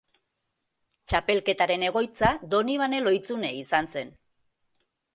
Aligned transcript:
Txapelketaren 1.13 1.87
egoitza 1.91 2.33
Donibane 2.57 3.05
Lohizune 3.07 3.55
izan 3.63 3.95
zen. 3.97 4.15